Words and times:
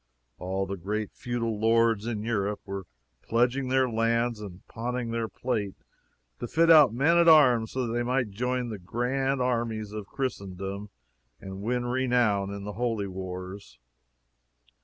All 0.39 0.65
the 0.65 0.77
great 0.77 1.11
feudal 1.13 1.59
lords 1.59 2.07
in 2.07 2.23
Europe 2.23 2.61
were 2.65 2.87
pledging 3.21 3.67
their 3.67 3.87
lands 3.87 4.41
and 4.41 4.65
pawning 4.67 5.11
their 5.11 5.27
plate 5.27 5.75
to 6.39 6.47
fit 6.47 6.71
out 6.71 6.91
men 6.91 7.19
at 7.19 7.27
arms 7.27 7.73
so 7.73 7.85
that 7.85 7.93
they 7.93 8.01
might 8.01 8.31
join 8.31 8.69
the 8.69 8.79
grand 8.79 9.43
armies 9.43 9.91
of 9.91 10.07
Christendom 10.07 10.89
and 11.39 11.61
win 11.61 11.85
renown 11.85 12.49
in 12.51 12.63
the 12.63 12.73
Holy 12.73 13.05
Wars. 13.05 13.77